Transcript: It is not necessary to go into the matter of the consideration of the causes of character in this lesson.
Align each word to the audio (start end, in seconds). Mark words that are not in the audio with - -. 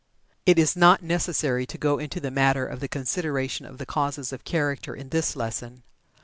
It 0.47 0.57
is 0.57 0.75
not 0.75 1.03
necessary 1.03 1.67
to 1.67 1.77
go 1.77 1.99
into 1.99 2.19
the 2.19 2.31
matter 2.31 2.65
of 2.65 2.79
the 2.79 2.87
consideration 2.87 3.67
of 3.67 3.77
the 3.77 3.85
causes 3.85 4.33
of 4.33 4.43
character 4.43 4.95
in 4.95 5.09
this 5.09 5.35
lesson. 5.35 5.83